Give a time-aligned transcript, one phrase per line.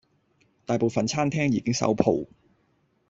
[0.65, 2.27] 大部份餐廳已經收舖